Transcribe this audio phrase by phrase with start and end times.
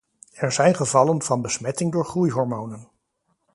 [0.33, 2.87] Er zijn gevallen van besmetting door groeihormonen.